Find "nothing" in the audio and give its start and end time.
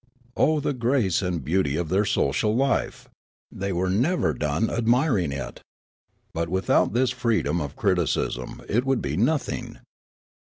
9.15-9.77